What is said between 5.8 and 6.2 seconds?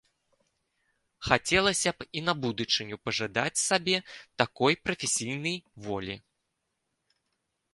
волі.